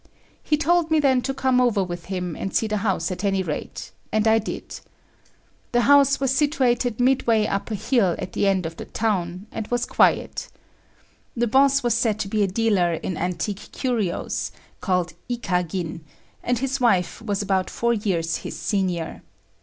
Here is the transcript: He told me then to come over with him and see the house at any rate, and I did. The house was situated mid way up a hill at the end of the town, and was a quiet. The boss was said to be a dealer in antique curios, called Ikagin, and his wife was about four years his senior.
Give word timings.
He 0.41 0.57
told 0.57 0.89
me 0.89 0.99
then 0.99 1.21
to 1.21 1.31
come 1.31 1.61
over 1.61 1.83
with 1.83 2.05
him 2.05 2.35
and 2.35 2.55
see 2.55 2.65
the 2.65 2.77
house 2.77 3.11
at 3.11 3.23
any 3.23 3.43
rate, 3.43 3.91
and 4.11 4.27
I 4.27 4.39
did. 4.39 4.79
The 5.73 5.81
house 5.81 6.19
was 6.19 6.33
situated 6.33 6.99
mid 6.99 7.27
way 7.27 7.47
up 7.47 7.69
a 7.69 7.75
hill 7.75 8.15
at 8.17 8.33
the 8.33 8.47
end 8.47 8.65
of 8.65 8.77
the 8.77 8.85
town, 8.85 9.45
and 9.51 9.67
was 9.67 9.83
a 9.83 9.87
quiet. 9.89 10.47
The 11.37 11.45
boss 11.45 11.83
was 11.83 11.93
said 11.93 12.17
to 12.21 12.27
be 12.27 12.41
a 12.41 12.47
dealer 12.47 12.93
in 12.93 13.15
antique 13.15 13.71
curios, 13.73 14.51
called 14.79 15.13
Ikagin, 15.29 15.99
and 16.43 16.57
his 16.57 16.81
wife 16.81 17.21
was 17.21 17.43
about 17.43 17.69
four 17.69 17.93
years 17.93 18.37
his 18.37 18.57
senior. 18.57 19.21